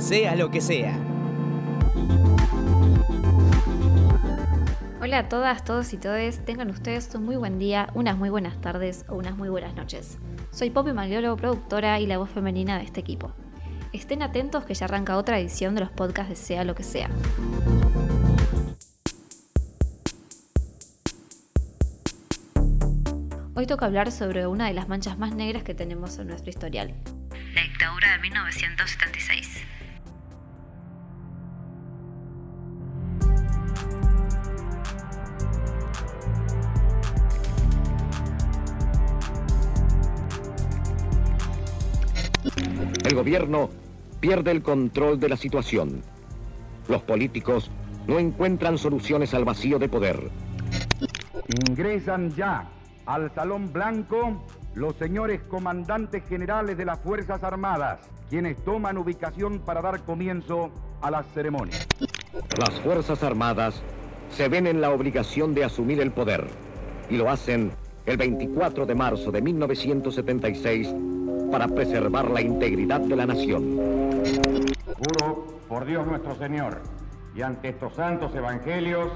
sea 0.00 0.34
lo 0.34 0.50
que 0.50 0.60
sea. 0.60 0.98
Hola 5.02 5.18
a 5.18 5.28
todas, 5.28 5.64
todos 5.64 5.92
y 5.92 5.98
todes, 5.98 6.44
tengan 6.44 6.70
ustedes 6.70 7.14
un 7.14 7.24
muy 7.24 7.36
buen 7.36 7.58
día, 7.58 7.88
unas 7.94 8.16
muy 8.16 8.30
buenas 8.30 8.60
tardes 8.60 9.04
o 9.08 9.16
unas 9.16 9.36
muy 9.36 9.48
buenas 9.48 9.74
noches. 9.74 10.18
Soy 10.52 10.70
Poppy 10.70 10.92
Magliolo, 10.92 11.36
productora 11.36 12.00
y 12.00 12.06
la 12.06 12.18
voz 12.18 12.30
femenina 12.30 12.78
de 12.78 12.84
este 12.84 13.00
equipo. 13.00 13.32
Estén 13.92 14.22
atentos 14.22 14.64
que 14.64 14.74
ya 14.74 14.86
arranca 14.86 15.16
otra 15.16 15.38
edición 15.38 15.74
de 15.74 15.82
los 15.82 15.90
podcasts 15.90 16.30
de 16.30 16.36
Sea 16.36 16.64
lo 16.64 16.74
que 16.74 16.82
sea. 16.82 17.10
Hoy 23.54 23.66
toca 23.66 23.84
hablar 23.84 24.10
sobre 24.12 24.46
una 24.46 24.68
de 24.68 24.72
las 24.72 24.88
manchas 24.88 25.18
más 25.18 25.34
negras 25.34 25.62
que 25.62 25.74
tenemos 25.74 26.18
en 26.18 26.28
nuestro 26.28 26.48
historial. 26.48 26.94
La 27.54 27.62
dictadura 27.62 28.12
de 28.12 28.18
1976. 28.20 29.79
El 43.10 43.16
gobierno 43.16 43.70
pierde 44.20 44.52
el 44.52 44.62
control 44.62 45.18
de 45.18 45.28
la 45.28 45.36
situación. 45.36 46.00
Los 46.86 47.02
políticos 47.02 47.68
no 48.06 48.20
encuentran 48.20 48.78
soluciones 48.78 49.34
al 49.34 49.44
vacío 49.44 49.80
de 49.80 49.88
poder. 49.88 50.30
Ingresan 51.68 52.32
ya 52.36 52.68
al 53.06 53.34
Salón 53.34 53.72
Blanco 53.72 54.40
los 54.74 54.94
señores 54.94 55.40
comandantes 55.42 56.22
generales 56.28 56.78
de 56.78 56.84
las 56.84 57.00
Fuerzas 57.00 57.42
Armadas, 57.42 57.98
quienes 58.28 58.56
toman 58.64 58.96
ubicación 58.96 59.58
para 59.58 59.82
dar 59.82 60.04
comienzo 60.04 60.70
a 61.02 61.10
las 61.10 61.26
ceremonias. 61.34 61.88
Las 62.58 62.78
Fuerzas 62.78 63.24
Armadas 63.24 63.82
se 64.30 64.48
ven 64.48 64.68
en 64.68 64.80
la 64.80 64.90
obligación 64.90 65.52
de 65.52 65.64
asumir 65.64 66.00
el 66.00 66.12
poder 66.12 66.46
y 67.10 67.16
lo 67.16 67.28
hacen 67.28 67.72
el 68.06 68.16
24 68.16 68.86
de 68.86 68.94
marzo 68.94 69.32
de 69.32 69.42
1976 69.42 70.94
para 71.50 71.68
preservar 71.68 72.30
la 72.30 72.40
integridad 72.40 73.00
de 73.00 73.16
la 73.16 73.26
nación. 73.26 73.76
Juro 74.96 75.58
por 75.68 75.84
Dios 75.84 76.06
nuestro 76.06 76.36
Señor 76.36 76.80
y 77.34 77.42
ante 77.42 77.70
estos 77.70 77.94
santos 77.94 78.34
evangelios 78.34 79.08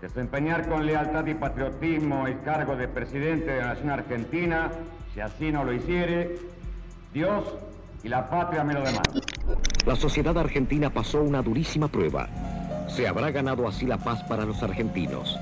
desempeñar 0.00 0.68
con 0.68 0.84
lealtad 0.84 1.26
y 1.26 1.34
patriotismo 1.34 2.26
el 2.26 2.40
cargo 2.42 2.76
de 2.76 2.88
presidente 2.88 3.50
de 3.52 3.60
la 3.60 3.68
Nación 3.68 3.90
Argentina, 3.90 4.70
si 5.14 5.20
así 5.20 5.50
no 5.50 5.64
lo 5.64 5.72
hiciere, 5.72 6.36
Dios 7.12 7.44
y 8.02 8.08
la 8.08 8.28
patria 8.28 8.64
me 8.64 8.74
lo 8.74 8.80
demandan. 8.80 9.22
La 9.86 9.96
sociedad 9.96 10.36
argentina 10.36 10.90
pasó 10.90 11.22
una 11.22 11.42
durísima 11.42 11.88
prueba. 11.88 12.28
Se 12.88 13.08
habrá 13.08 13.30
ganado 13.30 13.66
así 13.66 13.86
la 13.86 13.96
paz 13.96 14.22
para 14.24 14.44
los 14.44 14.62
argentinos. 14.62 15.38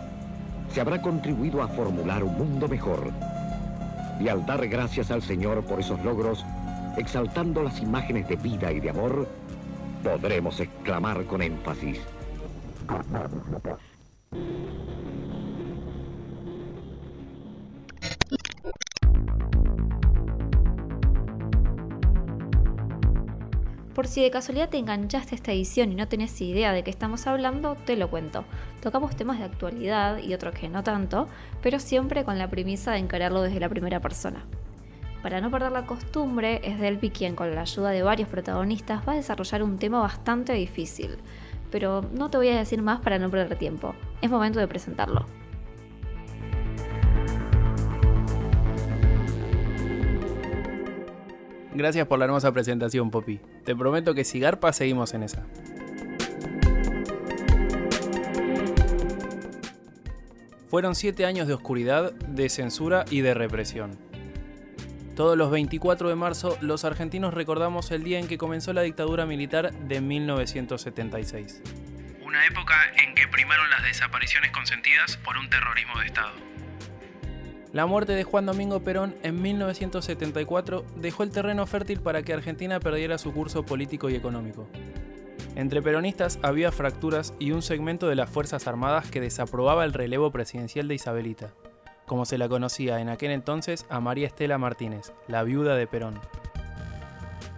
Se 0.73 0.81
habrá 0.81 1.03
contribuido 1.03 1.63
a 1.63 1.69
formular 1.69 2.23
un 2.23 2.39
mundo 2.39 2.69
mejor. 2.69 3.11
Y 4.23 4.29
al 4.29 4.47
dar 4.47 4.69
gracias 4.69 5.11
al 5.11 5.21
Señor 5.21 5.65
por 5.65 5.81
esos 5.81 6.03
logros, 6.05 6.45
exaltando 6.97 7.63
las 7.63 7.81
imágenes 7.81 8.29
de 8.29 8.37
vida 8.37 8.71
y 8.71 8.79
de 8.79 8.91
amor, 8.91 9.27
podremos 10.05 10.61
exclamar 10.61 11.25
con 11.25 11.43
énfasis. 11.43 11.99
Por 24.03 24.09
si 24.09 24.21
de 24.21 24.33
casualidad 24.33 24.69
te 24.69 24.79
enganchaste 24.79 25.33
a 25.33 25.37
esta 25.37 25.53
edición 25.53 25.93
y 25.93 25.95
no 25.95 26.09
tenés 26.09 26.41
idea 26.41 26.73
de 26.73 26.83
qué 26.83 26.91
estamos 26.91 27.29
hablando, 27.29 27.77
te 27.77 27.95
lo 27.95 28.11
cuento. 28.11 28.45
Tocamos 28.81 29.15
temas 29.15 29.39
de 29.39 29.45
actualidad 29.45 30.19
y 30.19 30.35
otros 30.35 30.57
que 30.57 30.69
no 30.69 30.83
tanto, 30.83 31.29
pero 31.63 31.79
siempre 31.79 32.25
con 32.25 32.37
la 32.37 32.51
premisa 32.51 32.91
de 32.91 32.99
encararlo 32.99 33.43
desde 33.43 33.61
la 33.61 33.69
primera 33.69 34.01
persona. 34.01 34.45
Para 35.23 35.41
no 35.41 35.53
perder 35.53 35.71
la 35.71 35.87
costumbre, 35.87 36.61
es 36.65 36.81
Delphi 36.81 37.11
quien 37.11 37.37
con 37.37 37.55
la 37.55 37.61
ayuda 37.61 37.91
de 37.91 38.03
varios 38.03 38.29
protagonistas 38.29 39.07
va 39.07 39.13
a 39.13 39.17
desarrollar 39.19 39.63
un 39.63 39.79
tema 39.79 40.01
bastante 40.01 40.53
difícil, 40.55 41.19
pero 41.71 42.05
no 42.13 42.29
te 42.29 42.39
voy 42.39 42.49
a 42.49 42.57
decir 42.57 42.83
más 42.83 42.99
para 43.03 43.21
no 43.21 43.31
perder 43.31 43.57
tiempo. 43.57 43.95
Es 44.21 44.29
momento 44.29 44.59
de 44.59 44.67
presentarlo. 44.67 45.27
Gracias 51.75 52.07
por 52.07 52.19
la 52.19 52.27
hermosa 52.27 52.53
presentación, 52.53 53.11
Poppy. 53.11 53.41
Te 53.65 53.75
prometo 53.75 54.15
que 54.15 54.25
si 54.25 54.39
garpa 54.39 54.73
seguimos 54.73 55.15
en 55.15 55.23
esa. 55.23 55.47
Fueron 60.69 60.95
siete 60.95 61.27
años 61.27 61.47
de 61.47 61.55
oscuridad, 61.55 62.13
de 62.13 62.49
censura 62.49 63.05
y 63.11 63.21
de 63.21 63.35
represión. 63.35 63.99
Todos 65.17 65.37
los 65.37 65.51
24 65.51 66.09
de 66.09 66.15
marzo, 66.15 66.57
los 66.63 66.85
argentinos 66.87 67.35
recordamos 67.35 67.91
el 67.91 68.03
día 68.03 68.19
en 68.19 68.27
que 68.27 68.39
comenzó 68.39 68.73
la 68.73 68.81
dictadura 68.81 69.27
militar 69.27 69.73
de 69.73 70.01
1976. 70.01 71.63
Una 72.25 72.47
época 72.47 72.75
en 73.03 73.15
que 73.15 73.29
primaron 73.29 73.69
las 73.69 73.83
desapariciones 73.83 74.51
consentidas 74.53 75.19
por 75.19 75.37
un 75.37 75.51
terrorismo 75.51 75.99
de 75.99 76.07
Estado. 76.07 76.52
La 77.73 77.87
muerte 77.87 78.13
de 78.13 78.25
Juan 78.25 78.45
Domingo 78.45 78.81
Perón 78.81 79.15
en 79.23 79.41
1974 79.41 80.85
dejó 80.97 81.23
el 81.23 81.31
terreno 81.31 81.67
fértil 81.67 82.01
para 82.01 82.23
que 82.23 82.35
Argentina 82.35 82.79
perdiera 82.81 83.17
su 83.17 83.33
curso 83.33 83.65
político 83.65 84.11
y 84.11 84.15
económico. 84.15 84.67
Entre 85.57 85.81
peronistas 85.81 86.39
había 86.43 86.71
fracturas 86.71 87.33
y 87.39 87.53
un 87.53 87.63
segmento 87.63 88.09
de 88.09 88.15
las 88.15 88.29
Fuerzas 88.29 88.67
Armadas 88.67 89.11
que 89.11 89.23
desaprobaba 89.23 89.87
el 89.87 89.95
relevo 89.95 90.31
presidencial 90.31 90.87
de 90.87 90.97
Isabelita, 90.97 91.55
como 92.07 92.27
se 92.27 92.37
la 92.37 92.47
conocía 92.47 93.01
en 93.01 93.09
aquel 93.09 93.31
entonces 93.31 93.87
a 93.89 94.01
María 94.01 94.27
Estela 94.27 94.59
Martínez, 94.59 95.15
la 95.27 95.43
viuda 95.43 95.75
de 95.75 95.87
Perón. 95.87 96.21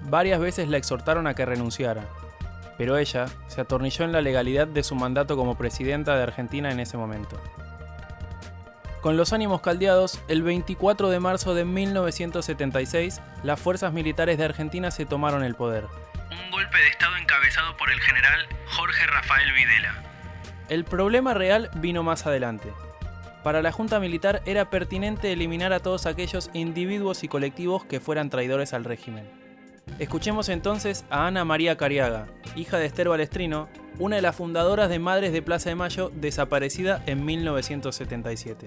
Varias 0.09 0.39
veces 0.39 0.69
la 0.69 0.77
exhortaron 0.77 1.27
a 1.27 1.35
que 1.35 1.45
renunciara, 1.45 2.05
pero 2.79 2.99
ella 2.99 3.27
se 3.49 3.61
atornilló 3.61 4.05
en 4.05 4.13
la 4.13 4.21
legalidad 4.21 4.69
de 4.69 4.85
su 4.85 4.95
mandato 4.95 5.37
como 5.37 5.57
presidenta 5.57 6.17
de 6.17 6.23
Argentina 6.23 6.71
en 6.71 6.79
ese 6.79 6.97
momento. 6.97 7.37
Con 9.04 9.19
los 9.19 9.34
ánimos 9.34 9.60
caldeados, 9.60 10.19
el 10.28 10.42
24 10.42 11.10
de 11.10 11.20
marzo 11.20 11.53
de 11.53 11.66
1976, 11.66 13.20
las 13.42 13.60
fuerzas 13.60 13.92
militares 13.92 14.38
de 14.38 14.47
Argentina 14.47 14.91
se 14.91 15.04
tomaron 15.04 15.44
el 15.44 15.54
poder. 15.54 15.84
Un 16.31 16.50
golpe 16.50 16.78
de 16.78 16.88
Estado 16.88 17.15
encabezado 17.19 17.76
por 17.76 17.92
el 17.92 18.00
general 18.00 18.47
Jorge 18.66 19.06
Rafael 19.06 19.53
Videla. 19.53 20.03
El 20.70 20.87
problema 20.87 21.34
real 21.34 21.69
vino 21.75 22.03
más 22.03 22.26
adelante. 22.26 22.72
Para 23.42 23.60
la 23.60 23.72
Junta 23.72 24.00
Militar 24.00 24.41
era 24.47 24.70
pertinente 24.70 25.31
eliminar 25.31 25.75
a 25.75 25.81
todos 25.81 26.06
aquellos 26.06 26.48
individuos 26.54 27.25
y 27.25 27.28
colectivos 27.28 27.84
que 27.84 28.00
fueran 28.00 28.31
traidores 28.31 28.72
al 28.72 28.84
régimen. 28.84 29.28
Escuchemos 29.98 30.48
entonces 30.48 31.04
a 31.10 31.26
Ana 31.26 31.44
María 31.44 31.76
Cariaga, 31.76 32.26
hija 32.56 32.78
de 32.78 32.87
Esther 32.87 33.09
Balestrino, 33.09 33.69
una 33.98 34.16
de 34.16 34.22
las 34.22 34.37
fundadoras 34.37 34.88
de 34.88 34.98
Madres 34.98 35.32
de 35.32 35.42
Plaza 35.42 35.70
de 35.70 35.76
Mayo, 35.76 36.10
desaparecida 36.15 37.03
en 37.06 37.25
1977. 37.25 38.66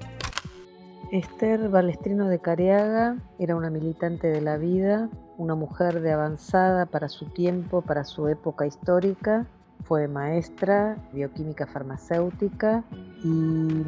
Esther 1.11 1.69
Balestrino 1.69 2.27
de 2.27 2.39
Cariaga 2.39 3.17
era 3.39 3.55
una 3.55 3.69
militante 3.69 4.27
de 4.27 4.41
la 4.41 4.57
vida, 4.57 5.09
una 5.37 5.55
mujer 5.55 6.01
de 6.01 6.11
avanzada 6.11 6.85
para 6.85 7.07
su 7.07 7.27
tiempo, 7.27 7.81
para 7.81 8.03
su 8.03 8.27
época 8.27 8.65
histórica. 8.65 9.45
Fue 9.85 10.07
maestra, 10.09 10.97
bioquímica 11.13 11.65
farmacéutica 11.65 12.83
y 13.23 13.83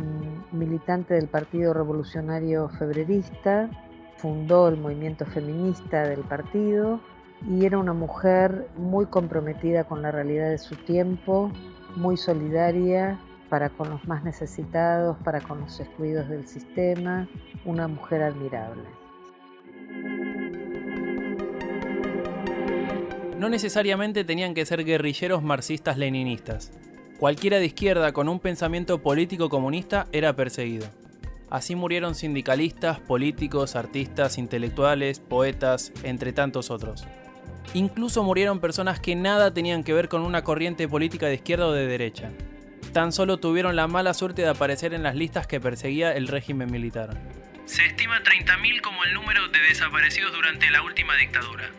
militante 0.54 1.16
del 1.16 1.28
Partido 1.28 1.74
Revolucionario 1.74 2.70
Febrerista. 2.70 3.70
Fundó 4.18 4.70
el 4.70 4.78
movimiento 4.78 5.26
feminista 5.26 6.04
del 6.04 6.22
partido 6.22 7.02
y 7.48 7.66
era 7.66 7.78
una 7.78 7.94
mujer 7.94 8.68
muy 8.78 9.06
comprometida 9.06 9.84
con 9.86 10.02
la 10.02 10.12
realidad 10.12 10.50
de 10.50 10.58
su 10.58 10.76
tiempo, 10.76 11.52
muy 11.96 12.18
solidaria 12.18 13.20
para 13.50 13.70
con 13.70 13.90
los 13.90 14.08
más 14.08 14.24
necesitados, 14.24 15.18
para 15.24 15.42
con 15.42 15.62
los 15.62 15.80
excluidos 15.80 16.30
del 16.30 16.48
sistema, 16.48 17.28
una 17.66 17.88
mujer 17.88 18.24
admirable. 18.24 18.84
No 23.38 23.50
necesariamente 23.50 24.24
tenían 24.24 24.54
que 24.54 24.66
ser 24.66 24.84
guerrilleros 24.84 25.42
marxistas 25.42 25.98
leninistas. 25.98 26.72
Cualquiera 27.20 27.58
de 27.58 27.66
izquierda 27.66 28.12
con 28.12 28.30
un 28.30 28.40
pensamiento 28.40 29.02
político 29.02 29.50
comunista 29.50 30.08
era 30.12 30.36
perseguido. 30.36 30.88
Así 31.50 31.74
murieron 31.76 32.14
sindicalistas, 32.14 33.00
políticos, 33.00 33.76
artistas, 33.76 34.38
intelectuales, 34.38 35.20
poetas, 35.20 35.92
entre 36.04 36.32
tantos 36.32 36.70
otros. 36.70 37.08
Incluso 37.74 38.24
murieron 38.24 38.60
personas 38.60 39.00
que 39.00 39.16
nada 39.16 39.54
tenían 39.54 39.84
que 39.84 39.94
ver 39.94 40.10
con 40.10 40.22
una 40.22 40.44
corriente 40.44 40.88
política 40.88 41.28
de 41.28 41.36
izquierda 41.36 41.68
o 41.68 41.72
de 41.72 41.88
derecha 41.88 42.32
tan 42.90 43.12
solo 43.12 43.38
tuvieron 43.38 43.76
la 43.76 43.88
mala 43.88 44.14
suerte 44.14 44.42
de 44.42 44.50
aparecer 44.50 44.94
en 44.94 45.04
las 45.04 45.16
listas 45.16 45.48
que 45.48 45.60
perseguía 45.60 46.14
el 46.14 46.28
régimen 46.28 46.72
militar. 46.72 47.16
Se 47.66 47.86
estima 47.86 48.20
30.000 48.24 48.82
como 48.82 49.04
el 49.04 49.14
número 49.14 49.48
de 49.50 49.60
desaparecidos 49.70 50.34
durante 50.34 50.70
la 50.72 50.82
última 50.82 51.16
dictadura. 51.16 51.70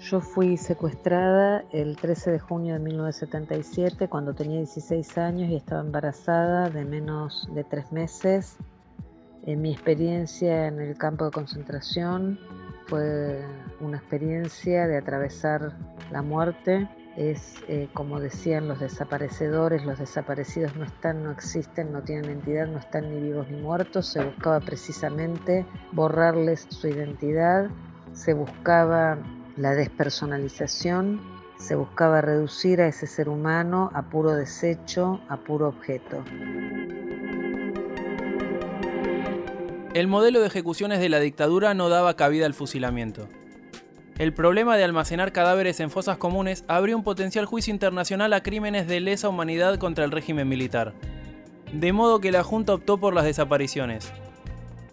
Yo 0.00 0.20
fui 0.20 0.56
secuestrada 0.56 1.64
el 1.72 1.96
13 1.96 2.32
de 2.32 2.38
junio 2.38 2.74
de 2.74 2.80
1977 2.80 4.08
cuando 4.08 4.34
tenía 4.34 4.58
16 4.58 5.18
años 5.18 5.50
y 5.50 5.56
estaba 5.56 5.80
embarazada 5.80 6.70
de 6.70 6.84
menos 6.84 7.48
de 7.54 7.64
tres 7.64 7.92
meses. 7.92 8.56
En 9.44 9.60
mi 9.62 9.72
experiencia 9.72 10.68
en 10.68 10.80
el 10.80 10.96
campo 10.96 11.24
de 11.26 11.30
concentración 11.30 12.38
fue 12.86 13.42
una 13.80 13.98
experiencia 13.98 14.86
de 14.86 14.98
atravesar 14.98 15.76
la 16.10 16.22
muerte. 16.22 16.88
Es 17.16 17.56
eh, 17.68 17.88
como 17.92 18.20
decían 18.20 18.68
los 18.68 18.80
desaparecedores, 18.80 19.84
los 19.84 19.98
desaparecidos 19.98 20.74
no 20.76 20.84
están, 20.84 21.22
no 21.22 21.30
existen, 21.30 21.92
no 21.92 22.02
tienen 22.02 22.30
entidad, 22.30 22.66
no 22.66 22.78
están 22.78 23.10
ni 23.10 23.20
vivos 23.20 23.48
ni 23.50 23.60
muertos. 23.60 24.06
Se 24.06 24.24
buscaba 24.24 24.60
precisamente 24.60 25.66
borrarles 25.92 26.66
su 26.70 26.88
identidad, 26.88 27.68
se 28.12 28.32
buscaba 28.32 29.18
la 29.56 29.74
despersonalización, 29.74 31.20
se 31.56 31.76
buscaba 31.76 32.22
reducir 32.22 32.80
a 32.80 32.88
ese 32.88 33.06
ser 33.06 33.28
humano 33.28 33.90
a 33.92 34.02
puro 34.02 34.34
desecho, 34.34 35.20
a 35.28 35.36
puro 35.36 35.68
objeto. 35.68 36.24
El 39.94 40.08
modelo 40.08 40.40
de 40.40 40.46
ejecuciones 40.46 41.00
de 41.00 41.10
la 41.10 41.20
dictadura 41.20 41.74
no 41.74 41.90
daba 41.90 42.16
cabida 42.16 42.46
al 42.46 42.54
fusilamiento. 42.54 43.28
El 44.16 44.32
problema 44.32 44.78
de 44.78 44.84
almacenar 44.84 45.32
cadáveres 45.32 45.80
en 45.80 45.90
fosas 45.90 46.16
comunes 46.16 46.64
abrió 46.66 46.96
un 46.96 47.04
potencial 47.04 47.44
juicio 47.44 47.74
internacional 47.74 48.32
a 48.32 48.42
crímenes 48.42 48.86
de 48.86 49.00
lesa 49.00 49.28
humanidad 49.28 49.78
contra 49.78 50.06
el 50.06 50.10
régimen 50.10 50.48
militar. 50.48 50.94
De 51.74 51.92
modo 51.92 52.20
que 52.20 52.32
la 52.32 52.42
Junta 52.42 52.72
optó 52.72 52.96
por 52.98 53.12
las 53.12 53.24
desapariciones, 53.24 54.10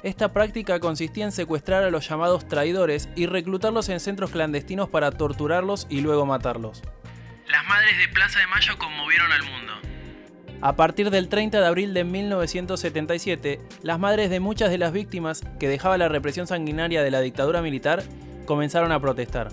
esta 0.04 0.34
práctica 0.34 0.82
consistía 0.82 1.24
en 1.24 1.32
secuestrar 1.32 1.86
a 1.86 1.92
los 1.92 2.08
llamados 2.08 2.46
traidores 2.50 3.08
y 3.16 3.26
reclutarlos 3.26 3.88
en 3.88 4.02
centros 4.02 4.32
clandestinos 4.32 4.90
para 4.90 5.12
torturarlos 5.12 5.88
y 5.90 6.02
luego 6.02 6.26
matarlos. 6.26 6.82
Las 7.48 7.66
madres 7.68 7.98
de 7.98 8.08
Plaza 8.10 8.40
de 8.40 8.48
Mayo 8.48 8.78
conmovieron 8.78 9.32
al 9.32 9.44
mundo. 9.44 9.79
A 10.62 10.76
partir 10.76 11.10
del 11.10 11.30
30 11.30 11.62
de 11.62 11.66
abril 11.66 11.94
de 11.94 12.04
1977, 12.04 13.62
las 13.82 13.98
madres 13.98 14.30
de 14.30 14.42
muchas 14.42 14.70
de 14.70 14.78
las 14.78 14.92
víctimas 14.92 15.42
que 15.58 15.70
dejaba 15.70 15.98
la 15.98 16.10
represión 16.10 16.48
sanguinaria 16.48 17.02
de 17.02 17.12
la 17.12 17.22
dictadura 17.22 17.62
militar 17.62 18.04
comenzaron 18.46 18.92
a 18.92 19.00
protestar. 19.00 19.48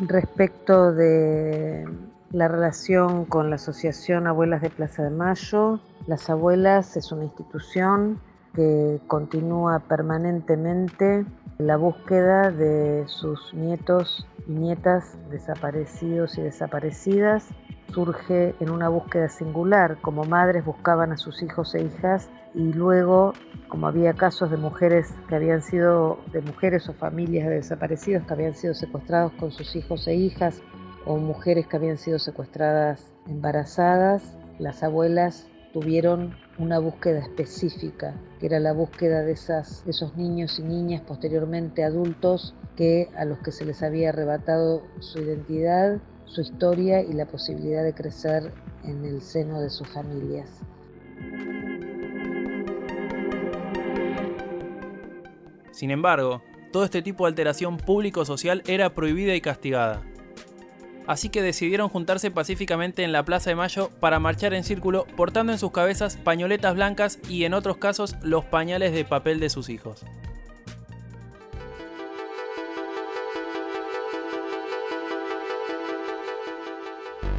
Respecto 0.00 0.92
de 0.92 1.84
la 2.32 2.48
relación 2.48 3.24
con 3.24 3.48
la 3.48 3.56
Asociación 3.56 4.26
Abuelas 4.26 4.62
de 4.62 4.70
Plaza 4.70 5.04
de 5.04 5.10
Mayo, 5.10 5.78
las 6.08 6.28
abuelas 6.28 6.96
es 6.96 7.12
una 7.12 7.22
institución 7.22 8.18
que 8.56 8.98
continúa 9.06 9.80
permanentemente 9.80 11.26
la 11.58 11.76
búsqueda 11.76 12.50
de 12.50 13.04
sus 13.06 13.52
nietos 13.54 14.26
y 14.48 14.52
nietas 14.52 15.18
desaparecidos 15.30 16.38
y 16.38 16.42
desaparecidas. 16.42 17.48
Surge 17.92 18.54
en 18.58 18.70
una 18.70 18.88
búsqueda 18.88 19.28
singular, 19.28 19.98
como 20.00 20.24
madres 20.24 20.64
buscaban 20.64 21.12
a 21.12 21.16
sus 21.16 21.42
hijos 21.42 21.74
e 21.74 21.82
hijas 21.82 22.30
y 22.54 22.72
luego, 22.72 23.34
como 23.68 23.86
había 23.86 24.14
casos 24.14 24.50
de 24.50 24.56
mujeres 24.56 25.14
que 25.28 25.36
habían 25.36 25.62
sido, 25.62 26.18
de 26.32 26.40
mujeres 26.40 26.88
o 26.88 26.94
familias 26.94 27.48
de 27.48 27.56
desaparecidos 27.56 28.24
que 28.26 28.32
habían 28.32 28.54
sido 28.54 28.74
secuestrados 28.74 29.32
con 29.32 29.52
sus 29.52 29.76
hijos 29.76 30.08
e 30.08 30.14
hijas, 30.14 30.62
o 31.04 31.18
mujeres 31.18 31.66
que 31.68 31.76
habían 31.76 31.98
sido 31.98 32.18
secuestradas 32.18 33.12
embarazadas, 33.28 34.36
las 34.58 34.82
abuelas 34.82 35.46
tuvieron 35.72 36.34
una 36.58 36.78
búsqueda 36.78 37.20
específica, 37.20 38.14
que 38.40 38.46
era 38.46 38.58
la 38.60 38.72
búsqueda 38.72 39.22
de, 39.22 39.32
esas, 39.32 39.84
esos 39.86 40.16
niños 40.16 40.58
y 40.58 40.62
niñas 40.62 41.02
posteriormente 41.02 41.84
adultos 41.84 42.54
que 42.76 43.10
a 43.16 43.24
los 43.24 43.38
que 43.38 43.52
se 43.52 43.64
les 43.64 43.82
había 43.82 44.10
arrebatado 44.10 44.82
su 45.00 45.20
identidad, 45.20 45.98
su 46.24 46.40
historia 46.40 47.02
y 47.02 47.12
la 47.12 47.26
posibilidad 47.26 47.84
de 47.84 47.94
crecer 47.94 48.52
en 48.84 49.04
el 49.04 49.20
seno 49.20 49.60
de 49.60 49.70
sus 49.70 49.88
familias. 49.88 50.48
Sin 55.70 55.90
embargo, 55.90 56.42
todo 56.72 56.84
este 56.84 57.02
tipo 57.02 57.24
de 57.24 57.28
alteración 57.28 57.76
público-social 57.76 58.62
era 58.66 58.94
prohibida 58.94 59.34
y 59.34 59.40
castigada 59.40 60.02
así 61.06 61.28
que 61.28 61.42
decidieron 61.42 61.88
juntarse 61.88 62.30
pacíficamente 62.30 63.04
en 63.04 63.12
la 63.12 63.24
Plaza 63.24 63.50
de 63.50 63.56
Mayo 63.56 63.90
para 64.00 64.18
marchar 64.18 64.54
en 64.54 64.64
círculo 64.64 65.06
portando 65.16 65.52
en 65.52 65.58
sus 65.58 65.72
cabezas 65.72 66.16
pañoletas 66.16 66.74
blancas 66.74 67.18
y 67.28 67.44
en 67.44 67.54
otros 67.54 67.76
casos 67.76 68.16
los 68.22 68.44
pañales 68.44 68.92
de 68.92 69.04
papel 69.04 69.40
de 69.40 69.50
sus 69.50 69.68
hijos. 69.68 70.04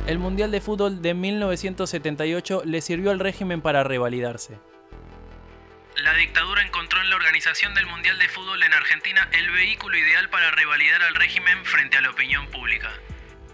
El 0.08 0.20
Mundial 0.20 0.52
de 0.52 0.62
Fútbol 0.62 1.02
de 1.02 1.14
1978 1.14 2.62
le 2.64 2.80
sirvió 2.80 3.12
al 3.12 3.20
régimen 3.20 3.62
para 3.62 3.84
revalidarse. 3.84 4.58
La 5.98 6.14
dictadura 6.14 6.62
encontró 6.62 7.02
en 7.02 7.10
la 7.10 7.18
organización 7.18 7.74
del 7.74 7.88
Mundial 7.88 8.18
de 8.18 8.30
Fútbol 8.30 8.64
en 8.64 8.72
Argentina 8.72 9.28
el 9.34 9.52
vehículo 9.52 9.98
ideal 9.98 10.30
para 10.30 10.52
revalidar 10.52 11.02
al 11.04 11.16
régimen 11.16 11.66
frente 11.66 11.98
a 11.98 12.02
la 12.02 12.12
opinión 12.12 12.48
pública 12.48 12.90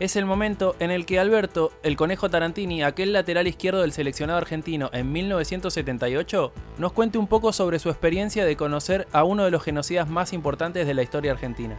es 0.04 0.18
el 0.18 0.26
momento 0.26 0.76
en 0.82 0.92
el 0.92 1.06
que 1.06 1.18
Alberto, 1.18 1.72
el 1.82 1.96
conejo 1.96 2.30
Tarantini, 2.30 2.84
aquel 2.84 3.14
lateral 3.14 3.48
izquierdo 3.48 3.80
del 3.80 3.94
seleccionado 3.94 4.38
argentino 4.38 4.90
en 4.92 5.14
1978, 5.14 6.52
nos 6.78 6.92
cuente 6.92 7.18
un 7.18 7.28
poco 7.28 7.54
sobre 7.54 7.80
su 7.80 7.90
experiencia 7.90 8.44
de 8.44 8.58
conocer 8.58 9.08
a 9.14 9.24
uno 9.24 9.46
de 9.46 9.52
los 9.52 9.64
genocidas 9.64 10.10
más 10.10 10.34
importantes 10.34 10.86
de 10.86 10.94
la 10.94 11.04
historia 11.04 11.32
argentina. 11.32 11.78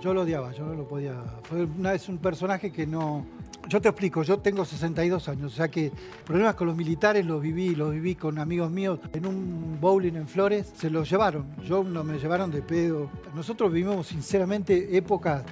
Yo 0.00 0.14
lo 0.14 0.20
odiaba, 0.20 0.52
yo 0.52 0.64
no 0.64 0.74
lo 0.74 0.86
podía. 0.86 1.14
Fue 1.42 1.64
una 1.64 1.90
vez 1.90 2.08
un 2.08 2.18
personaje 2.18 2.70
que 2.70 2.86
no. 2.86 3.26
Yo 3.66 3.80
te 3.80 3.88
explico, 3.88 4.22
yo 4.22 4.38
tengo 4.38 4.64
62 4.64 5.28
años, 5.28 5.52
o 5.52 5.56
sea 5.56 5.68
que 5.68 5.90
problemas 6.24 6.54
con 6.54 6.68
los 6.68 6.76
militares 6.76 7.26
los 7.26 7.42
viví, 7.42 7.74
los 7.74 7.90
viví 7.90 8.14
con 8.14 8.38
amigos 8.38 8.70
míos 8.70 9.00
en 9.12 9.26
un 9.26 9.78
bowling 9.80 10.14
en 10.14 10.28
Flores, 10.28 10.72
se 10.76 10.88
los 10.88 11.10
llevaron. 11.10 11.46
Yo 11.64 11.82
no 11.82 12.04
me 12.04 12.18
llevaron 12.18 12.52
de 12.52 12.62
pedo. 12.62 13.10
Nosotros 13.34 13.72
vivimos 13.72 14.06
sinceramente 14.06 14.96
épocas 14.96 15.42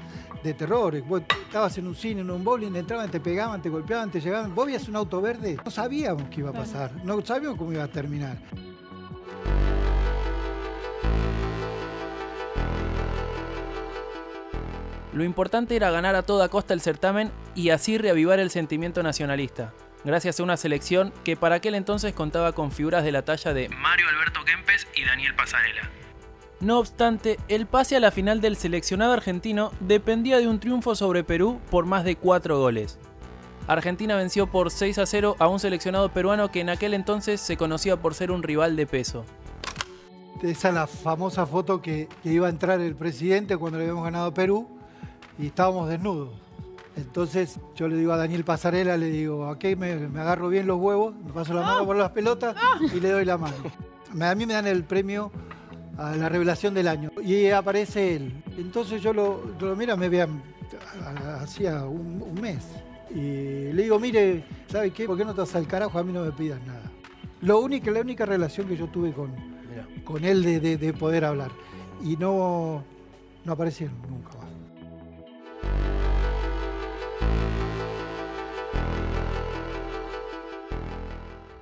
de 0.46 0.54
terror. 0.54 0.98
Vos 1.02 1.22
estabas 1.44 1.76
en 1.78 1.87
un 1.87 1.94
cine, 1.94 2.22
en 2.22 2.31
un 2.31 2.43
bowling, 2.43 2.75
entraban, 2.75 3.10
te 3.10 3.20
pegaban, 3.20 3.60
te 3.60 3.69
golpeaban, 3.69 4.10
te 4.10 4.20
llegaban. 4.20 4.54
Vos 4.54 4.66
veías 4.66 4.88
un 4.88 4.96
auto 4.96 5.20
verde, 5.20 5.56
no 5.62 5.70
sabíamos 5.70 6.25
qué 6.31 6.40
iba 6.40 6.50
a 6.50 6.52
pasar, 6.52 6.93
no 7.04 7.20
sabíamos 7.25 7.58
cómo 7.58 7.72
iba 7.72 7.84
a 7.84 7.88
terminar. 7.88 8.38
Lo 15.12 15.24
importante 15.24 15.76
era 15.76 15.91
ganar 15.91 16.15
a 16.15 16.22
toda 16.22 16.50
costa 16.50 16.74
el 16.74 16.82
certamen 16.82 17.32
y 17.55 17.70
así 17.70 17.96
reavivar 17.96 18.38
el 18.38 18.50
sentimiento 18.50 19.03
nacionalista, 19.03 19.72
gracias 20.05 20.38
a 20.38 20.43
una 20.43 20.58
selección 20.58 21.10
que 21.24 21.36
para 21.36 21.55
aquel 21.55 21.74
entonces 21.74 22.12
contaba 22.12 22.53
con 22.53 22.70
figuras 22.70 23.03
de 23.03 23.12
la 23.12 23.22
talla 23.22 23.55
de 23.55 23.70
Mario 23.70 24.06
Alberto 24.10 24.44
Kempes 24.44 24.86
y 24.94 25.05
Daniel 25.05 25.34
Pasarela. 25.34 25.91
No 26.60 26.79
obstante, 26.79 27.39
el 27.48 27.67
pase 27.67 27.96
a 27.96 28.01
la 28.01 28.10
final 28.10 28.41
del 28.41 28.56
seleccionado 28.56 29.13
argentino 29.13 29.72
dependía 29.81 30.39
de 30.39 30.48
un 30.48 30.58
triunfo 30.58 30.94
sobre 30.94 31.22
Perú 31.22 31.60
por 31.70 31.84
más 31.84 32.03
de 32.03 32.17
4 32.17 32.58
goles. 32.58 32.98
Argentina 33.67 34.17
venció 34.17 34.46
por 34.46 34.70
6 34.70 34.98
a 34.98 35.06
0 35.06 35.36
a 35.39 35.48
un 35.48 35.60
seleccionado 35.60 36.08
peruano 36.08 36.51
que 36.51 36.60
en 36.60 36.70
aquel 36.70 36.94
entonces 36.94 37.43
se 37.43 37.58
conocía 37.58 37.98
por 37.98 38.15
ser 38.15 38.31
un 38.31 38.43
rival 38.43 38.75
de 38.75 38.86
peso. 38.86 39.25
Esa 40.43 40.69
es 40.69 40.75
la 40.75 40.86
famosa 40.86 41.44
foto 41.44 41.82
que, 41.82 42.08
iba 42.25 42.46
a 42.46 42.51
entrar 42.51 42.81
el 42.81 42.94
presidente 42.94 43.58
cuando 43.58 43.79
le 43.79 43.84
habíamos 43.84 44.05
ganado 44.05 44.29
a 44.29 44.34
Perú 44.34 44.67
y 45.39 45.48
estábamos 45.48 45.91
desnudos. 45.91 46.31
Entonces 46.96 47.60
yo 47.75 47.86
le 47.86 47.96
digo 47.96 48.13
a 48.13 48.17
Daniel 48.17 48.44
Pasarela, 48.44 48.96
le 48.96 49.10
digo, 49.10 49.51
aquí 49.51 49.77
me, 49.77 49.94
me 49.96 50.20
agarro 50.20 50.48
bien 50.48 50.67
los 50.67 50.81
huevos, 50.81 51.15
me 51.15 51.34
paso 51.34 51.53
la 51.53 51.60
mano 51.60 51.84
por 51.84 51.96
las 51.96 52.13
pelotas 52.13 52.56
y 52.94 52.98
le 52.98 53.10
doy 53.10 53.27
la 53.27 53.36
mano. 53.36 53.56
A 54.19 54.34
mí 54.34 54.46
me 54.46 54.55
dan 54.55 54.67
el 54.67 54.84
premio 54.84 55.31
a 55.98 56.17
la 56.17 56.29
revelación 56.29 56.74
del 56.74 56.88
año. 56.88 57.10
Y 57.22 57.48
aparece 57.48 58.17
él. 58.17 58.43
Entonces 58.56 59.03
yo 59.03 59.12
lo, 59.12 59.55
lo 59.58 59.76
mira, 59.76 59.96
me 59.96 60.08
vean 60.08 60.43
hacía 61.41 61.84
un, 61.84 62.34
mes. 62.41 62.65
Y 63.10 63.72
le 63.72 63.82
digo, 63.82 63.98
mire, 63.98 64.44
¿sabe 64.69 64.91
qué? 64.91 65.06
¿Por 65.06 65.17
qué 65.17 65.24
no 65.24 65.34
te 65.34 65.41
vas 65.41 65.55
al 65.55 65.67
carajo? 65.67 65.98
A 65.98 66.05
mí 66.05 66.12
no 66.12 66.24
me 66.24 66.32
pidas 66.32 66.60
nada. 66.67 66.91
Lo 67.43 67.60
único, 67.60 67.91
la 67.91 68.00
única 68.00 68.26
relación 68.26 68.67
que 68.67 68.76
yo 68.76 68.88
tuve 68.88 69.12
con, 69.12 69.31
con 70.05 70.24
él 70.24 70.43
de, 70.43 70.76
de, 70.76 70.93
poder 70.93 71.24
hablar. 71.24 71.50
Y 72.03 72.17
no, 72.17 72.82
no 73.44 73.53
aparecieron 73.53 73.96
nunca 74.08 74.35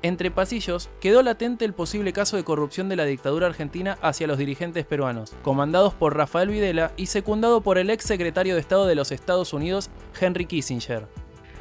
Entre 0.05 0.31
pasillos 0.31 0.91
quedó 1.01 1.23
latente 1.23 1.65
el 1.65 1.73
posible 1.73 2.13
caso 2.13 2.37
de 2.37 2.45
corrupción 2.45 2.91
de 2.91 2.97
la 2.97 3.07
dictadura 3.07 3.47
argentina 3.47 3.97
hacia 4.03 4.27
los 4.27 4.37
dirigentes 4.37 4.85
peruanos, 4.85 5.35
comandados 5.43 5.95
por 5.95 6.15
Rafael 6.15 6.51
Videla 6.51 6.93
y 6.99 7.07
secundado 7.07 7.63
por 7.63 7.79
el 7.79 7.89
ex 7.89 8.05
secretario 8.05 8.53
de 8.53 8.61
Estado 8.61 8.85
de 8.85 8.97
los 8.97 9.13
Estados 9.13 9.55
Unidos, 9.55 9.89
Henry 10.21 10.45
Kissinger. 10.45 11.09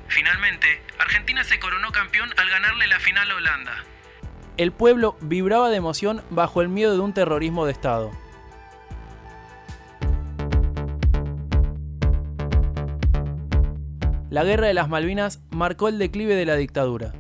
Finalmente, 0.10 0.68
Argentina 1.00 1.42
se 1.46 1.58
coronó 1.58 1.90
campeón 1.94 2.32
al 2.36 2.50
ganarle 2.50 2.88
la 2.88 3.00
final 3.00 3.32
a 3.32 3.36
Holanda. 3.36 3.76
El 4.58 4.74
pueblo 4.74 5.16
vibraba 5.22 5.70
de 5.70 5.78
emoción 5.78 6.22
bajo 6.30 6.62
el 6.62 6.68
miedo 6.68 6.92
de 6.92 7.00
un 7.00 7.14
terrorismo 7.14 7.66
de 7.66 7.72
Estado. 7.72 8.12
La 14.30 14.44
Guerra 14.44 14.68
de 14.68 14.74
las 14.74 14.90
Malvinas 14.90 15.40
marcó 15.50 15.88
el 15.88 15.98
declive 15.98 16.36
de 16.36 16.46
la 16.46 16.58
dictadura. 16.58 17.14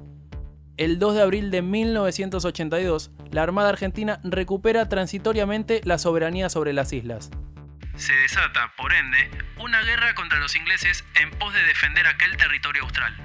El 0.75 0.97
2 0.97 1.13
de 1.13 1.21
abril 1.21 1.51
de 1.51 1.61
1982, 1.61 3.11
la 3.29 3.43
Armada 3.43 3.69
Argentina 3.69 4.19
recupera 4.23 4.89
transitoriamente 4.89 5.81
la 5.83 5.99
soberanía 5.99 6.49
sobre 6.49 6.73
las 6.73 6.93
islas. 6.93 7.29
Se 7.95 8.13
desata, 8.13 8.73
por 8.75 8.91
ende, 8.91 9.29
una 9.61 9.83
guerra 9.83 10.15
contra 10.15 10.39
los 10.39 10.55
ingleses 10.55 11.05
en 11.21 11.29
pos 11.37 11.53
de 11.53 11.63
defender 11.63 12.07
aquel 12.07 12.35
territorio 12.37 12.81
austral. 12.81 13.15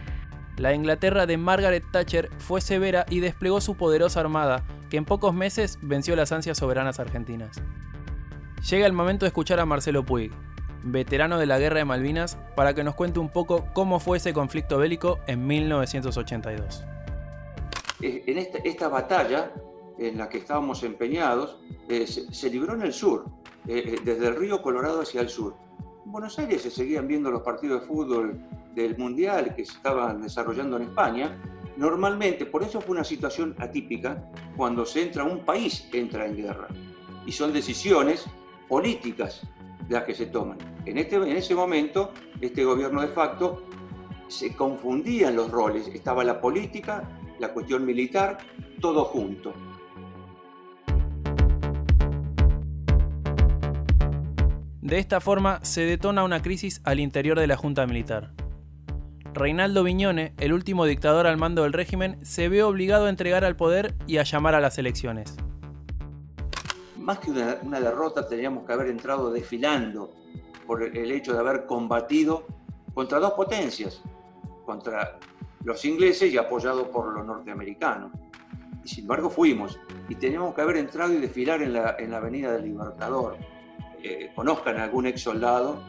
La 0.59 0.75
Inglaterra 0.75 1.25
de 1.25 1.39
Margaret 1.39 1.85
Thatcher 1.91 2.29
fue 2.37 2.61
severa 2.61 3.07
y 3.09 3.21
desplegó 3.21 3.63
su 3.63 3.79
poderosa 3.79 4.21
armada, 4.21 4.63
que 4.91 4.99
en 4.99 5.07
pocos 5.07 5.33
meses 5.33 5.79
venció 5.81 6.17
las 6.17 6.33
ansias 6.33 6.59
soberanas 6.59 7.01
argentinas. 7.01 7.63
Llega 8.69 8.85
el 8.85 8.93
momento 8.93 9.25
de 9.25 9.29
escuchar 9.29 9.59
a 9.59 9.65
Marcelo 9.65 10.05
Puig, 10.05 10.33
veterano 10.83 11.39
de 11.39 11.47
la 11.47 11.59
Guerra 11.59 11.79
de 11.79 11.87
Malvinas, 11.87 12.37
para 12.57 12.75
que 12.75 12.85
nos 12.85 12.95
cuente 12.95 13.21
un 13.21 13.31
poco 13.31 13.73
cómo 13.73 14.01
fue 14.01 14.19
ese 14.19 14.35
conflicto 14.35 14.77
bélico 14.77 15.19
en 15.27 15.47
1982. 15.47 16.85
Eh, 18.01 18.23
en 18.27 18.39
esta, 18.39 18.89
batalla 18.89 19.53
en 19.99 20.19
la 20.19 20.29
que 20.29 20.39
estábamos 20.39 20.83
empeñados, 20.85 21.59
eh, 21.89 22.07
se, 22.07 22.51
libró 22.51 22.75
en 22.75 22.83
el 22.83 22.93
sur, 22.93 23.25
eh, 23.67 23.97
desde 24.05 24.29
el 24.29 24.37
río 24.37 24.63
Colorado 24.63 25.03
hacia 25.03 25.21
el 25.21 25.29
sur. 25.29 25.57
En 26.05 26.13
Buenos 26.13 26.39
Aires 26.39 26.63
se 26.63 26.71
seguían 26.71 27.09
viendo 27.09 27.31
los 27.31 27.43
partidos 27.43 27.81
de 27.81 27.87
fútbol 27.87 28.41
del 28.75 28.97
Mundial 28.97 29.55
que 29.57 29.65
se 29.65 29.73
estaban 29.73 30.23
desarrollando 30.23 30.77
en 30.77 30.85
España. 30.85 31.43
Normalmente, 31.77 32.47
por 32.47 32.63
eso 32.63 32.81
fue 32.81 32.93
una 32.93 33.05
situación 33.05 33.57
atípica, 33.59 34.31
cuando 34.57 34.87
se 34.87 35.03
entra 35.03 35.25
un 35.25 35.45
país, 35.45 35.89
entra 35.93 36.27
en 36.27 36.37
guerra. 36.37 36.69
Y 37.27 37.33
son 37.33 37.53
decisiones 37.53 38.27
políticas 38.69 39.43
las 39.89 40.05
que 40.05 40.15
se 40.15 40.27
toman. 40.27 40.59
En, 40.85 40.99
este, 40.99 41.17
en 41.17 41.37
ese 41.37 41.55
momento, 41.55 42.13
este 42.41 42.65
gobierno 42.65 43.01
de 43.01 43.09
facto 43.09 43.65
se 44.29 44.55
confundían 44.55 45.35
los 45.35 45.51
roles. 45.51 45.89
Estaba 45.89 46.23
la 46.23 46.41
política 46.41 47.03
la 47.39 47.53
cuestión 47.53 47.85
militar, 47.85 48.39
todo 48.81 49.05
junto. 49.05 49.53
De 54.81 54.99
esta 54.99 55.21
forma 55.21 55.63
se 55.63 55.83
detona 55.83 56.25
una 56.25 56.41
crisis 56.41 56.81
al 56.85 56.99
interior 56.99 57.39
de 57.39 57.47
la 57.47 57.57
Junta 57.57 57.87
Militar. 57.87 58.33
Reinaldo 59.35 59.85
Viñone, 59.85 60.33
el 60.39 60.53
último 60.53 60.87
dictador 60.87 61.27
al 61.27 61.37
mando 61.37 61.63
del 61.63 61.75
régimen, 61.75 62.19
se 62.25 62.49
ve 62.49 62.63
obligado 62.63 63.05
a 63.05 63.11
entregar 63.11 63.45
al 63.45 63.55
poder 63.55 63.95
y 64.07 64.17
a 64.17 64.23
llamar 64.23 64.55
a 64.55 64.61
las 64.61 64.79
elecciones. 64.79 65.37
Más 66.97 67.19
que 67.19 67.31
una, 67.31 67.59
una 67.63 67.81
derrota, 67.81 68.27
teníamos 68.27 68.65
que 68.67 68.73
haber 68.73 68.89
entrado 68.89 69.31
desfilando 69.31 70.15
por 70.67 70.83
el 70.83 71.13
hecho 71.13 71.35
de 71.35 71.39
haber 71.39 71.67
combatido 71.67 72.47
contra 72.95 73.21
dos 73.21 73.33
potencias, 73.33 74.03
contra 74.65 75.19
los 75.65 75.85
ingleses 75.85 76.33
y 76.33 76.39
apoyado 76.39 76.91
por 76.91 77.13
los 77.13 77.25
norteamericanos. 77.25 78.13
Y 78.85 78.89
sin 78.89 79.05
embargo 79.05 79.31
fuimos 79.31 79.79
y 80.09 80.15
tenemos 80.15 80.55
que 80.55 80.61
haber 80.61 80.77
entrado 80.77 81.13
y 81.13 81.19
desfilar 81.19 81.63
en 81.63 81.75
la, 81.75 81.97
en 81.99 82.11
la 82.11 82.19
Avenida 82.19 82.53
del 82.53 82.65
Libertador. 82.65 83.37
Eh, 84.03 84.31
conozcan 84.35 84.79
a 84.79 84.85
algún 84.85 85.07
ex 85.07 85.23
soldado, 85.23 85.83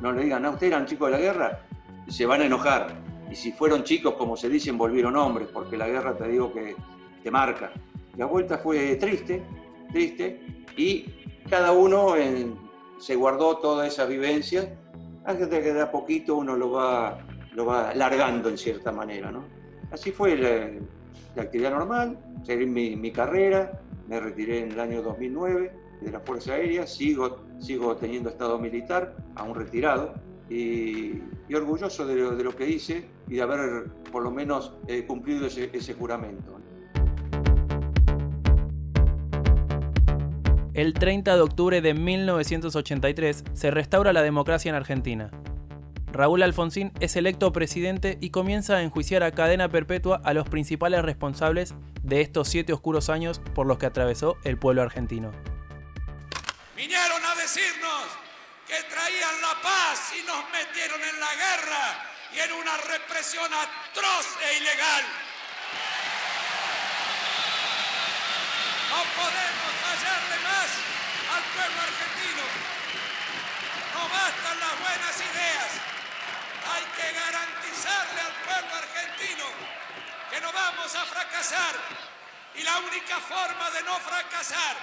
no 0.00 0.12
le 0.12 0.24
digan, 0.24 0.44
¿a 0.44 0.50
ustedes 0.50 0.72
eran 0.72 0.86
chicos 0.86 1.10
de 1.10 1.16
la 1.16 1.22
guerra? 1.22 1.60
Se 2.08 2.26
van 2.26 2.40
a 2.42 2.46
enojar. 2.46 2.88
Y 3.30 3.36
si 3.36 3.52
fueron 3.52 3.84
chicos, 3.84 4.14
como 4.14 4.36
se 4.36 4.48
dicen, 4.48 4.76
volvieron 4.76 5.16
hombres, 5.16 5.48
porque 5.52 5.76
la 5.76 5.88
guerra 5.88 6.16
te 6.16 6.28
digo 6.28 6.52
que 6.52 6.74
te 7.22 7.30
marca. 7.30 7.72
La 8.16 8.26
vuelta 8.26 8.58
fue 8.58 8.96
triste, 8.96 9.42
triste, 9.90 10.66
y 10.76 11.06
cada 11.48 11.72
uno 11.72 12.14
se 12.98 13.14
guardó 13.14 13.58
todas 13.58 13.88
esas 13.88 14.08
vivencias, 14.08 14.68
hasta 15.24 15.48
que 15.48 15.72
de 15.72 15.80
a 15.80 15.90
poquito 15.90 16.36
uno 16.36 16.56
lo 16.56 16.72
va 16.72 17.24
lo 17.54 17.66
va 17.66 17.94
largando 17.94 18.48
en 18.48 18.58
cierta 18.58 18.92
manera. 18.92 19.30
¿no? 19.30 19.44
Así 19.90 20.10
fue 20.10 20.36
la, 20.36 21.42
actividad 21.42 21.70
normal, 21.70 22.18
seguí 22.44 22.66
mi, 22.66 23.10
carrera, 23.10 23.80
me 24.08 24.20
retiré 24.20 24.60
en 24.60 24.72
el 24.72 24.80
año 24.80 25.02
2009 25.02 25.72
de 26.00 26.10
la 26.10 26.20
Fuerza 26.20 26.54
Aérea, 26.54 26.86
sigo, 26.86 27.44
sigo 27.58 27.96
teniendo 27.96 28.28
estado 28.28 28.58
militar, 28.58 29.14
aún 29.34 29.54
retirado, 29.54 30.14
y, 30.48 31.20
orgulloso 31.54 32.06
de 32.06 32.42
lo, 32.42 32.56
que 32.56 32.66
hice 32.66 33.04
y 33.28 33.34
de 33.34 33.42
haber 33.42 33.90
por 34.10 34.22
lo 34.22 34.30
menos 34.30 34.74
eh, 34.88 35.04
cumplido 35.06 35.46
ese, 35.46 35.68
ese 35.72 35.92
juramento. 35.92 36.58
El 40.72 40.94
30 40.94 41.36
de 41.36 41.42
octubre 41.42 41.82
de 41.82 41.92
1983 41.92 43.44
se 43.52 43.70
restaura 43.70 44.14
la 44.14 44.22
democracia 44.22 44.70
en 44.70 44.74
Argentina. 44.74 45.30
Raúl 46.12 46.42
Alfonsín 46.42 46.92
es 47.00 47.16
electo 47.16 47.54
presidente 47.54 48.18
y 48.20 48.28
comienza 48.28 48.76
a 48.76 48.82
enjuiciar 48.82 49.22
a 49.22 49.32
cadena 49.32 49.70
perpetua 49.70 50.20
a 50.24 50.34
los 50.34 50.46
principales 50.46 51.00
responsables 51.00 51.74
de 52.02 52.20
estos 52.20 52.48
siete 52.48 52.74
oscuros 52.74 53.08
años 53.08 53.40
por 53.54 53.66
los 53.66 53.78
que 53.78 53.86
atravesó 53.86 54.36
el 54.44 54.58
pueblo 54.58 54.82
argentino. 54.82 55.32
Vinieron 56.76 57.24
a 57.24 57.34
decirnos 57.36 58.04
que 58.68 58.76
traían 58.92 59.40
la 59.40 59.56
paz 59.62 60.12
y 60.12 60.26
nos 60.26 60.44
metieron 60.52 61.00
en 61.00 61.18
la 61.18 61.32
guerra 61.32 61.84
y 62.36 62.38
en 62.40 62.52
una 62.60 62.76
represión 62.76 63.48
atroz 63.48 64.26
e 64.36 64.58
ilegal. 64.60 65.04
No 68.92 69.00
podemos 69.16 69.72
fallarle 69.80 70.36
más 70.44 70.68
al 71.32 71.44
pueblo 71.56 71.80
argentino. 71.80 72.44
No 73.96 74.02
bastan 74.12 74.60
las 74.60 74.76
buenas 74.76 75.16
ideas 75.16 75.91
hay 76.70 76.84
que 76.96 77.12
garantizarle 77.12 78.20
al 78.20 78.32
pueblo 78.44 78.76
argentino 78.76 79.44
que 80.30 80.40
no 80.40 80.52
vamos 80.52 80.94
a 80.94 81.04
fracasar. 81.04 81.74
Y 82.54 82.62
la 82.62 82.78
única 82.78 83.18
forma 83.20 83.70
de 83.70 83.82
no 83.82 83.98
fracasar 84.00 84.76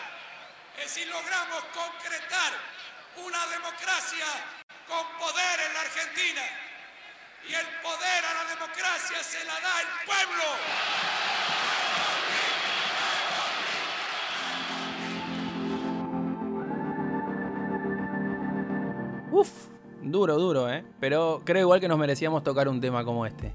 es 0.78 0.92
si 0.92 1.06
logramos 1.06 1.64
concretar 1.74 2.54
una 3.18 3.46
democracia 3.48 4.26
con 4.88 5.06
poder 5.18 5.60
en 5.68 5.74
la 5.74 5.82
Argentina. 5.82 6.42
Y 7.48 7.54
el 7.54 7.68
poder 7.82 8.26
a 8.26 8.34
la 8.34 8.44
democracia 8.46 9.24
se 9.24 9.44
la 9.46 9.60
da 9.60 9.82
el 9.82 9.88
pueblo. 10.06 11.59
Duro, 20.10 20.40
duro, 20.40 20.70
¿eh? 20.72 20.84
Pero 21.00 21.42
creo 21.46 21.62
igual 21.62 21.80
que 21.80 21.88
nos 21.88 22.00
merecíamos 22.00 22.44
tocar 22.44 22.68
un 22.68 22.82
tema 22.82 23.06
como 23.06 23.28
este. 23.28 23.54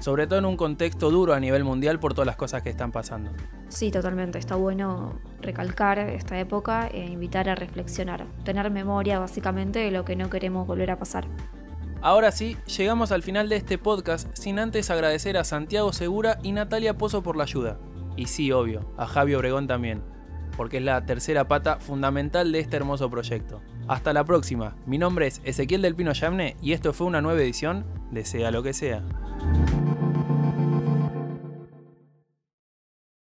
Sobre 0.00 0.28
todo 0.28 0.38
en 0.38 0.44
un 0.44 0.56
contexto 0.56 1.10
duro 1.10 1.34
a 1.34 1.40
nivel 1.40 1.64
mundial 1.64 1.98
por 1.98 2.14
todas 2.14 2.26
las 2.26 2.36
cosas 2.36 2.62
que 2.62 2.70
están 2.70 2.92
pasando. 2.92 3.32
Sí, 3.68 3.90
totalmente. 3.90 4.38
Está 4.38 4.54
bueno 4.54 5.18
recalcar 5.40 5.98
esta 5.98 6.38
época 6.38 6.86
e 6.86 7.06
invitar 7.06 7.48
a 7.48 7.56
reflexionar. 7.56 8.24
Tener 8.44 8.70
memoria 8.70 9.18
básicamente 9.18 9.80
de 9.80 9.90
lo 9.90 10.04
que 10.04 10.14
no 10.14 10.30
queremos 10.30 10.66
volver 10.66 10.92
a 10.92 10.98
pasar. 10.98 11.26
Ahora 12.02 12.30
sí, 12.30 12.56
llegamos 12.76 13.10
al 13.10 13.24
final 13.24 13.48
de 13.48 13.56
este 13.56 13.78
podcast 13.78 14.28
sin 14.36 14.60
antes 14.60 14.90
agradecer 14.90 15.36
a 15.36 15.44
Santiago 15.44 15.92
Segura 15.92 16.38
y 16.42 16.52
Natalia 16.52 16.96
Pozo 16.96 17.22
por 17.22 17.36
la 17.36 17.44
ayuda. 17.44 17.78
Y 18.16 18.26
sí, 18.26 18.52
obvio, 18.52 18.92
a 18.96 19.06
Javi 19.06 19.34
Obregón 19.34 19.66
también, 19.66 20.02
porque 20.56 20.78
es 20.78 20.82
la 20.82 21.04
tercera 21.04 21.48
pata 21.48 21.78
fundamental 21.78 22.52
de 22.52 22.60
este 22.60 22.76
hermoso 22.76 23.10
proyecto. 23.10 23.60
Hasta 23.88 24.12
la 24.12 24.24
próxima. 24.24 24.76
Mi 24.86 24.98
nombre 24.98 25.26
es 25.26 25.40
Ezequiel 25.44 25.82
del 25.82 25.94
Pino 25.94 26.12
Yamne 26.12 26.56
y 26.60 26.72
esto 26.72 26.92
fue 26.92 27.06
una 27.06 27.20
nueva 27.20 27.40
edición 27.40 27.84
de 28.10 28.24
Sea 28.24 28.50
lo 28.50 28.62
que 28.62 28.72
sea. 28.72 29.02